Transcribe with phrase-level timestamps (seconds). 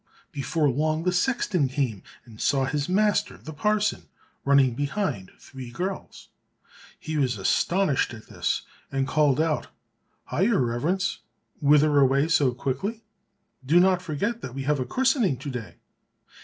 [0.31, 4.09] Before long the sexton came by and saw his master, the parson,
[4.43, 6.29] running behind three girls.
[6.99, 9.67] He was astonished at this and called out,
[10.23, 11.19] "Hi, your reverence,
[11.59, 13.03] whither away so quickly?
[13.63, 15.75] do not forget that we have a christening to day!"